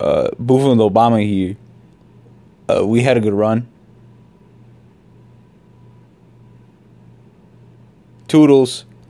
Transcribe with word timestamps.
uh, 0.00 0.30
Buffalo 0.38 0.72
and 0.72 0.80
Obama 0.80 1.22
here, 1.24 1.56
uh, 2.68 2.86
we 2.86 3.02
had 3.02 3.16
a 3.16 3.20
good 3.20 3.34
run. 3.34 3.68
Toodles. 8.28 8.84